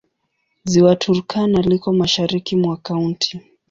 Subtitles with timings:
[0.63, 3.39] Ziwa Turkana liko mashariki mwa kaunti.